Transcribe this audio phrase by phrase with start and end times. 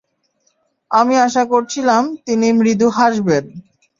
[0.91, 3.45] আমি আশা করছিলাম, তিনি মৃদু হাসবেন।